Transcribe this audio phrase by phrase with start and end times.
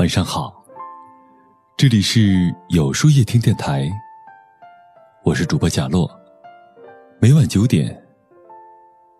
[0.00, 0.64] 晚上好，
[1.76, 3.86] 这里是有书夜听电台，
[5.22, 6.10] 我是主播贾洛。
[7.20, 8.02] 每晚九点，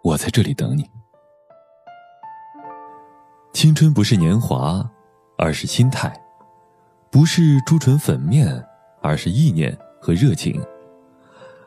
[0.03, 0.91] 我在这里等你。
[3.53, 4.91] 青春不是年华，
[5.37, 6.11] 而是心态；
[7.11, 8.65] 不是朱唇粉面，
[9.03, 10.59] 而是意念和热情。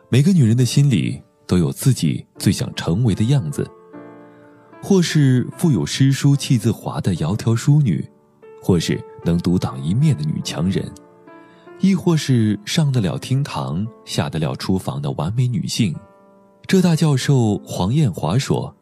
[0.09, 3.69] 每个女人的心里都有自己最想成为的样子，
[4.81, 8.09] 或是富有诗书气自华的窈窕淑女。
[8.63, 10.89] 或是能独当一面的女强人，
[11.81, 15.93] 亦或是上得了厅堂、下得了厨房的完美女性。
[16.65, 18.73] 浙大教授黄艳华说：“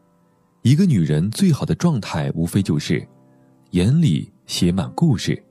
[0.62, 3.06] 一个女人最好的状态，无非就是
[3.72, 5.44] 眼里写满故事，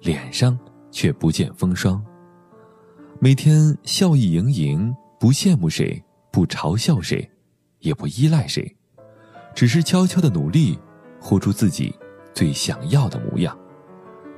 [0.00, 0.56] 脸上
[0.92, 2.00] 却不见风霜。
[3.18, 7.28] 每天笑意盈盈，不羡慕谁，不嘲笑谁，
[7.80, 8.76] 也不依赖谁，
[9.56, 10.78] 只是悄悄的努力，
[11.20, 11.92] 活出自己
[12.32, 13.58] 最想要的模样。”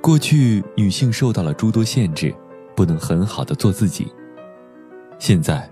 [0.04, 2.30] 过去，女性受到了诸多限制，
[2.77, 4.06] 不能很好的做自己。
[5.19, 5.66] 现在，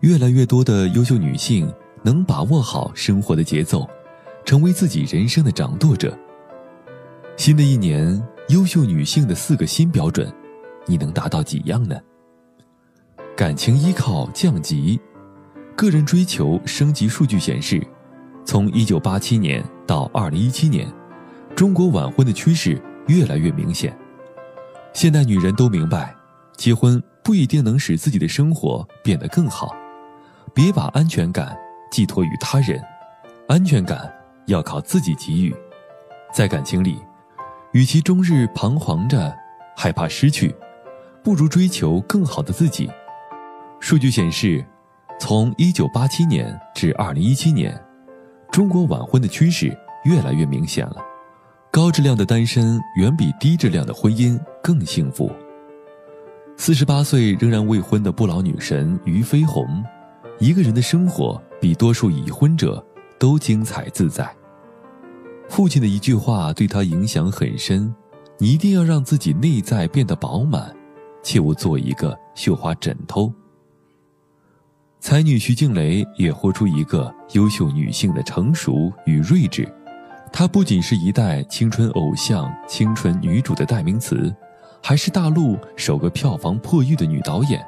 [0.00, 3.88] 越来越多的优秀女性能把握好生活的节奏，
[4.44, 6.18] 成为自己人生的掌舵者。
[7.36, 10.28] 新的一年，优秀女性的四个新标准，
[10.84, 11.96] 你能达到几样呢？
[13.36, 14.98] 感情依靠降级，
[15.76, 17.06] 个人追求升级。
[17.06, 17.80] 数据显示，
[18.44, 20.92] 从一九八七年到二零一七年，
[21.54, 22.76] 中国晚婚的趋势。
[23.08, 23.96] 越来越明显，
[24.92, 26.14] 现代女人都明白，
[26.56, 29.74] 结婚不一定能使自己的生活变得更好。
[30.54, 31.56] 别把安全感
[31.90, 32.82] 寄托于他人，
[33.48, 34.12] 安全感
[34.46, 35.54] 要靠自己给予。
[36.32, 36.98] 在感情里，
[37.72, 39.34] 与其终日彷徨着
[39.74, 40.54] 害怕失去，
[41.22, 42.90] 不如追求更好的自己。
[43.80, 44.64] 数据显示，
[45.18, 47.80] 从1987年至2017年，
[48.50, 50.96] 中国晚婚的趋势越来越明显了。
[51.70, 55.30] 高质量的单身远比低质量的婚姻更幸福。
[56.56, 59.84] 四十八岁仍然未婚的不老女神俞飞鸿，
[60.38, 62.84] 一个人的生活比多数已婚者
[63.18, 64.28] 都精彩自在。
[65.48, 67.94] 父亲的一句话对她影响很深：
[68.38, 70.74] 你一定要让自己内在变得饱满，
[71.22, 73.32] 切勿做一个绣花枕头。
[75.00, 79.72] 才女徐静蕾也活出一个优秀女性的成熟与睿智。
[80.32, 84.34] 她不仅是一代青春偶像、青春女主的代名词，
[84.82, 87.64] 还是大陆首个票房破亿的女导演。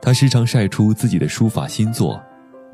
[0.00, 2.20] 她时常晒出自己的书法新作，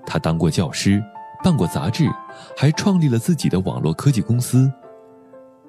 [0.05, 1.03] 她当过教师，
[1.43, 2.09] 办过杂志，
[2.57, 4.71] 还创立了自己的网络科技公司。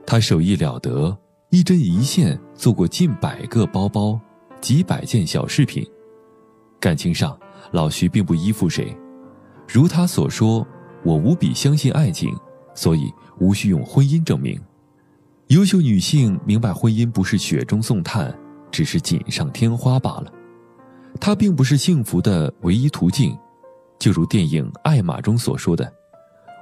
[0.05, 1.17] 她手艺了得，
[1.49, 4.19] 一针一线做过近百个包包，
[4.59, 5.85] 几百件小饰品。
[6.79, 7.37] 感情上，
[7.71, 8.95] 老徐并不依附谁，
[9.67, 10.65] 如他所说
[11.03, 12.35] ：“我无比相信爱情。”
[12.77, 14.61] 所以无需用婚姻证明。
[15.47, 18.31] 优秀女性明白，婚姻不是雪中送炭，
[18.69, 20.31] 只是锦上添花罢了。
[21.19, 23.35] 它并不是幸福的唯一途径。
[23.97, 25.91] 就如电影《爱玛》中所说的：“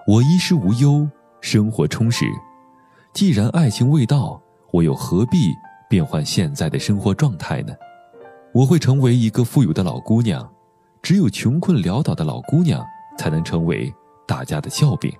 [0.07, 1.05] 我衣食无忧，
[1.41, 2.25] 生活充实。
[3.13, 5.49] 既然爱情未到，我又何必
[5.89, 7.73] 变换现在的生活状态呢？
[8.53, 10.49] 我会成为一个富有的老姑娘。
[11.01, 12.81] 只有穷困潦倒的老姑娘，
[13.17, 13.93] 才能成为
[14.25, 15.11] 大家的笑柄。”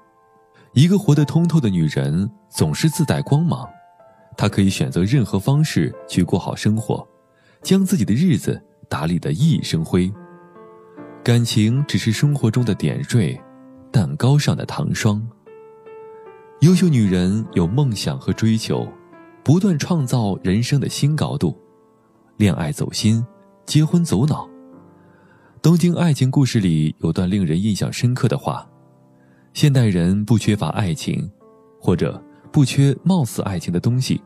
[0.76, 3.66] 一个活得通透的女人总是自带光芒，
[4.36, 7.08] 她可以选择任何方式去过好生活，
[7.62, 10.12] 将自己的日子打理得熠熠生辉。
[11.24, 13.42] 感情只是生活中的点缀，
[13.90, 15.26] 蛋糕上的糖霜。
[16.60, 18.86] 优秀女人有梦想和追求，
[19.46, 21.58] 不断创造人生的新高度。
[22.36, 23.26] 恋爱走心，
[23.66, 24.46] 结婚走脑。
[25.62, 28.68] 东京爱情故事里有段令人印象深刻的话。
[29.56, 31.32] 现代人不缺乏爱情，
[31.80, 32.22] 或者
[32.52, 34.22] 不缺貌似爱情的东西，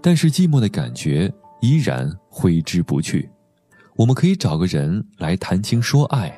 [0.00, 1.28] 但是寂寞的感觉
[1.60, 3.28] 依然挥之不去。
[3.96, 6.32] 我们可以找个人来谈情说爱，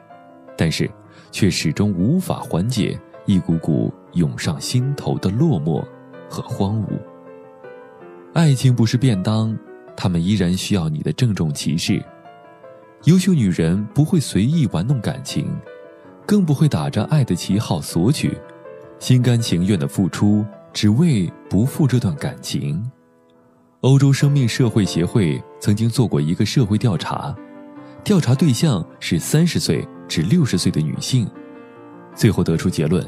[0.56, 0.90] 但是
[1.30, 5.84] 却始终无法缓解一股股涌上心头的落寞
[6.30, 6.98] 和荒芜。
[8.32, 9.54] 爱情不是便当，
[9.94, 12.02] 他们依然需要你的郑重其事。
[13.04, 15.54] 优秀女人不会随意玩弄感情。
[16.28, 18.38] 更不会打着爱的旗号索取，
[18.98, 20.44] 心甘情愿的付出，
[20.74, 22.86] 只为不负这段感情。
[23.80, 27.34] 欧洲生命社会协会曾经做过一个社会调查，
[28.04, 31.26] 调查对象是三十岁至六十岁的女性，
[32.14, 33.02] 最后得出结论：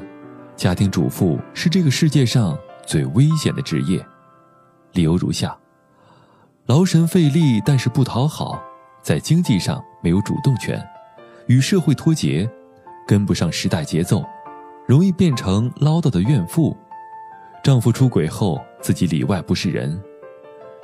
[0.57, 2.57] 家庭主妇是这个世界上
[2.87, 4.03] 最危险的职业。
[4.95, 5.55] 理由如下：
[6.65, 8.59] 劳神费力，但是不讨好，
[9.03, 10.83] 在经济上没有主动权，
[11.49, 12.51] 与社会脱节。
[13.11, 14.25] 跟不上时代节奏，
[14.87, 16.77] 容易变成唠叨的怨妇。
[17.61, 20.01] 丈夫出轨后，自己里外不是人。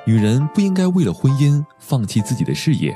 [0.05, 2.93] 女人不应该为了婚姻放弃自己的事业。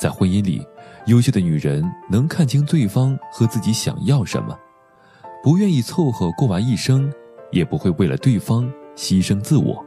[0.00, 0.66] 在婚姻里，
[1.06, 4.58] 优秀的女人能看清对方和自己想要什么，
[5.44, 7.08] 不愿意凑合过完一生，
[7.52, 9.86] 也不会为了对方牺牲自我。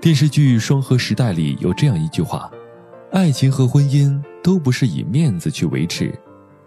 [0.00, 2.50] 电视剧《双核时代》里有这样一句话
[3.12, 6.18] ：“爱情和婚姻都不是以面子去维持，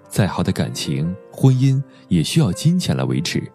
[0.08, 3.52] 再好的感情、婚姻也需要金钱来维持。”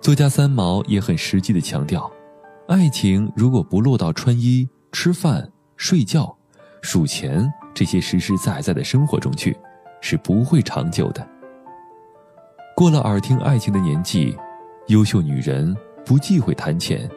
[0.00, 2.10] 作家三毛也很实际的强调，
[2.68, 6.36] 爱情如果不落到穿衣、吃饭、睡觉、
[6.82, 9.56] 数钱这些实实在在的生活中去，
[10.00, 11.26] 是不会长久的。
[12.76, 14.36] 过了耳听爱情的年纪，
[14.88, 17.08] 优秀女人不忌讳谈钱。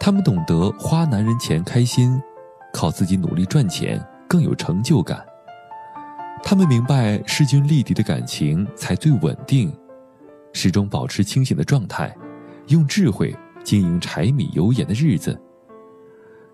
[0.00, 2.20] 她们懂得花男人钱开心，
[2.72, 5.24] 靠自己努力赚钱更有成就感。
[6.42, 9.72] 他们明白势均力敌的感情才最稳定，
[10.52, 12.14] 始终保持清醒的状态，
[12.68, 15.40] 用智慧经营柴米油盐的日子。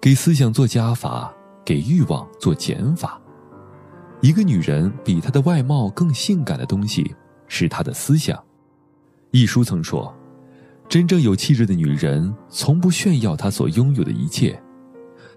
[0.01, 1.35] 给思想做加法，
[1.65, 3.21] 给欲望做减法。
[4.21, 7.15] 一个女人比她的外貌更性感的东西
[7.49, 8.43] 是她的思想。
[9.31, 10.15] 一书曾说。
[10.89, 14.57] 真正有气质的女人，从不炫耀她所拥有的一切，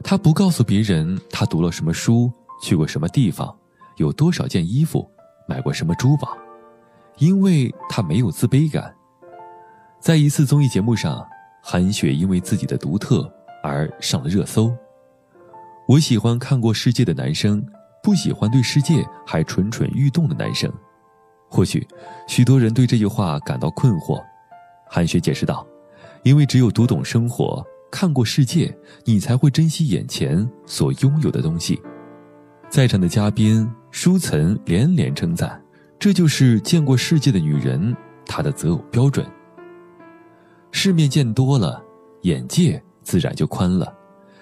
[0.04, 2.32] 她不告诉别人她读了什么书，
[2.62, 3.58] 去过什么地方，
[4.00, 5.08] 有多少件衣服，
[5.46, 6.38] 买过什么珠宝，
[7.18, 8.94] 因为他没有自卑感。
[10.00, 11.28] 在一次综艺节目上，
[11.62, 13.30] 韩雪因为自己的独特
[13.62, 14.74] 而上了热搜。
[15.86, 17.62] 我喜欢看过世界的男生，
[18.02, 20.72] 不喜欢对世界还蠢蠢欲动的男生。
[21.50, 21.86] 或许，
[22.26, 24.24] 许多人对这句话感到困惑。
[24.90, 25.68] 韩雪解释道
[26.24, 28.74] ：“因为只有读懂生活，看过世界，
[29.04, 31.82] 你才会珍惜眼前所拥有的东西。”
[32.70, 35.62] 在场的嘉宾舒岑连连称赞
[36.00, 37.96] ：“这就是见过世界的女人，
[38.26, 39.26] 她的择偶标准。
[40.72, 41.84] 世面见多了，
[42.22, 43.94] 眼界自然就宽了，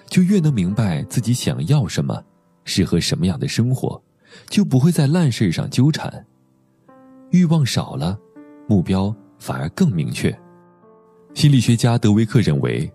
[0.08, 2.22] 就越能明白自己想要什么，
[2.64, 4.02] 适合什么样的生活，
[4.48, 6.26] 就不会在烂事上纠缠。
[7.30, 8.18] 欲望少了，
[8.66, 10.36] 目标。”反而更明确。
[11.32, 12.92] 心理学家德维克认为，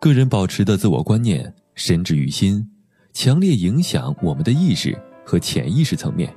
[0.00, 2.64] 个人保持的自我观念深植于心，
[3.12, 4.96] 强烈影响我们的意识
[5.30, 6.34] 和潜意识层面。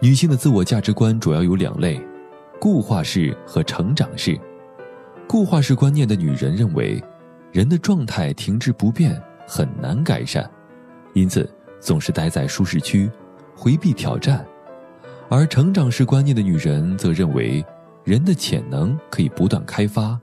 [0.00, 2.00] 女性的自我价值观主要有两类：
[2.58, 4.40] 固化式和成长式。
[5.28, 6.98] 固化式观念的女人认为，
[7.52, 10.50] 人的状态停滞不变，很难改善，
[11.12, 11.46] 因此
[11.78, 13.10] 总是待在舒适区，
[13.54, 14.38] 回避挑战；
[15.28, 17.62] 而成长式观念的女人则认为。
[18.02, 20.18] 人的潜能可以不断开发，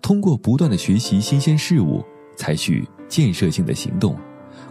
[0.00, 2.04] 通过不断的学习新鲜事物，
[2.36, 4.16] 采取建设性的行动，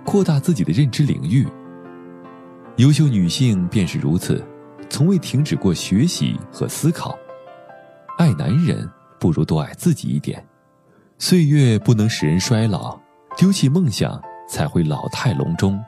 [0.05, 1.45] 扩大自己的认知领域。
[2.77, 4.43] 优秀女性便是如此，
[4.89, 7.17] 从未停止过学习和思考。
[8.17, 8.89] 爱男人
[9.19, 10.45] 不如多爱自己一点。
[11.17, 12.99] 岁月不能使人衰老，
[13.37, 15.81] 丢弃梦想才会老态龙钟。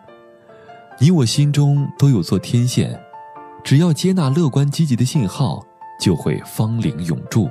[1.00, 2.98] 你我心中都有座天线，
[3.64, 5.64] 只要接纳乐观积极的信号。
[6.00, 7.50] 就会芳龄永驻。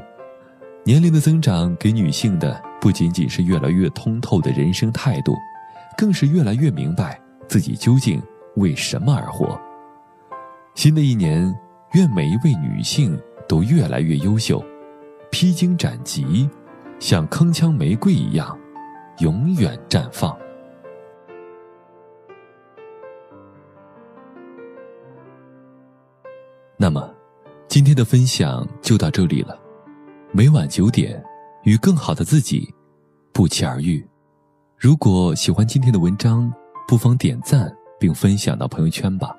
[0.85, 5.35] 年龄的增长给女性的不仅仅是越来越通透的人生态度，
[5.99, 8.23] 更是越来越明白自己究竟
[8.57, 9.59] 为什么而活。
[10.75, 11.55] 新的一年，
[11.93, 13.19] 愿每一位女性
[13.49, 14.63] 都越来越优秀，
[15.31, 16.51] 披荆斩棘，
[16.99, 18.59] 像铿锵玫瑰一样，
[19.21, 20.37] 永远绽放。
[26.77, 27.11] 那么。
[27.69, 29.59] 今天的分享就到这里了，
[30.33, 31.23] 每晚九点，
[31.65, 32.73] 与更好的自己
[33.35, 34.03] 不期而遇。
[34.79, 36.51] 如果喜欢今天的文章，
[36.89, 39.35] 不妨点赞并分享到朋友圈吧。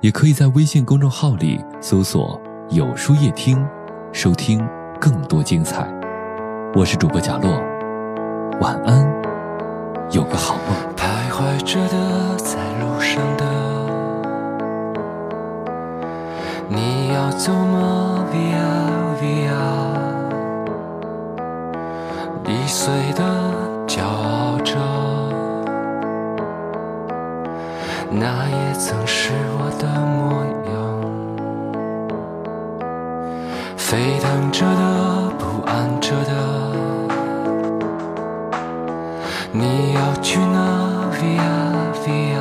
[0.00, 3.62] 也可以在微信公众号里搜索“有书夜听”，
[4.12, 4.66] 收听
[4.98, 5.86] 更多精彩。
[6.74, 7.50] 我是主播贾洛，
[8.60, 9.04] 晚安，
[10.10, 10.94] 有个好梦。
[10.96, 13.44] 徘徊着的，在路上的。
[16.68, 17.79] 你要走吗
[39.52, 41.42] 你要去哪？Via
[42.04, 42.38] Via，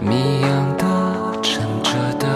[0.00, 0.84] 谜样的、
[1.40, 2.26] 沉着的。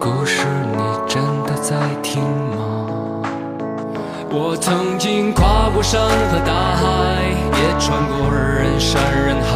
[0.00, 3.22] 故事，你真的在听吗？
[4.32, 6.82] 我曾经跨过山和大海，
[7.54, 9.49] 也穿过人山人海。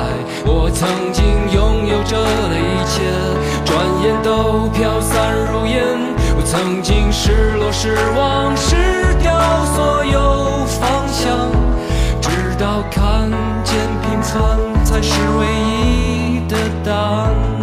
[6.54, 8.76] 曾经失落、失望、失
[9.20, 9.37] 掉
[9.75, 11.50] 所有方向，
[12.20, 13.28] 直到看
[13.64, 17.53] 见平凡才是唯一的答案。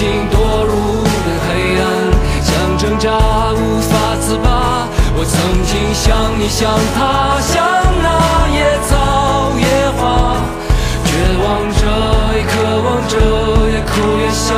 [0.00, 1.84] 经堕入的黑暗，
[2.40, 3.12] 想挣扎
[3.52, 4.88] 无法自拔。
[5.14, 6.08] 我曾经像
[6.40, 7.60] 你像他，像
[8.00, 8.08] 那
[8.48, 9.68] 野草野
[10.00, 10.40] 花，
[11.04, 11.08] 绝
[11.44, 11.44] 望
[11.76, 11.80] 着
[12.32, 13.12] 也渴望着，
[13.68, 13.92] 也哭
[14.22, 14.48] 也笑，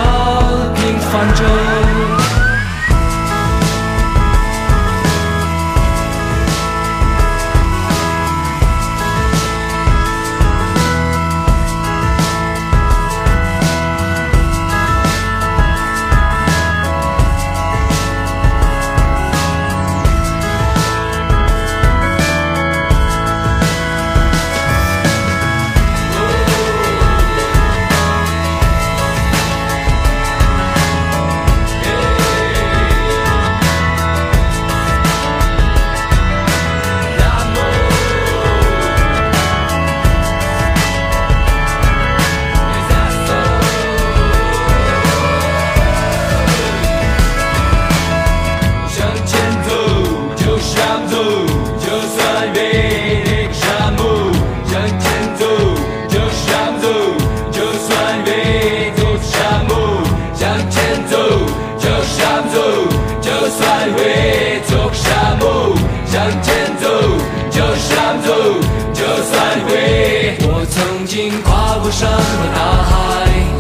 [62.53, 62.61] 走，
[63.21, 63.61] 就算
[63.97, 65.75] 会走沙漠。
[66.07, 66.87] 向前走，
[67.51, 68.29] 就想走，
[68.93, 69.33] 就算
[69.67, 70.37] 会。
[70.43, 72.13] 我曾经跨过山和
[72.55, 72.93] 大海，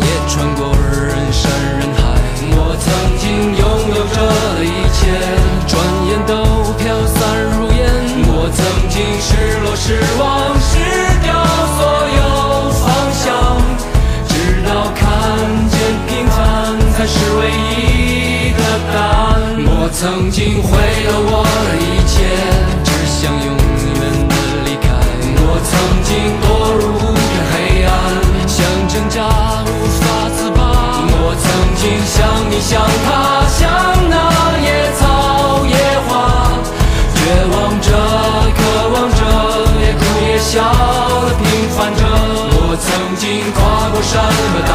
[0.04, 2.00] 也穿过人山人海。
[2.54, 3.64] 我曾经拥
[3.96, 4.16] 有着
[4.56, 5.00] 的一切，
[5.66, 5.72] 转
[6.08, 6.32] 眼都
[6.76, 7.16] 飘散
[7.56, 7.80] 如烟。
[8.28, 8.61] 我曾
[8.92, 10.52] 经失落、失望、
[20.02, 20.68] 曾经毁
[21.06, 22.26] 了我的一切，
[22.82, 24.35] 只想永远的
[24.66, 24.90] 离开。
[25.38, 25.71] 我曾
[26.02, 26.11] 经
[26.42, 26.44] 堕
[26.75, 27.54] 入无边黑
[27.87, 27.94] 暗，
[28.50, 28.59] 想
[28.90, 29.71] 挣扎无
[30.02, 30.02] 法
[30.35, 30.59] 自拔。
[31.06, 31.47] 我曾
[31.78, 32.18] 经像
[32.50, 33.62] 你像他，像
[34.11, 34.18] 那
[34.59, 35.78] 野草野
[36.11, 36.50] 花，
[37.14, 37.23] 绝
[37.54, 37.87] 望着，
[38.59, 39.23] 渴望着，
[39.87, 40.66] 也哭也笑
[41.30, 41.47] 的平
[41.78, 42.02] 凡着。
[42.59, 42.90] 我曾
[43.23, 43.23] 经
[43.54, 44.18] 跨过山
[44.50, 44.72] 和大